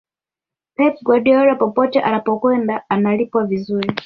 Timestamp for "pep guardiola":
0.75-1.55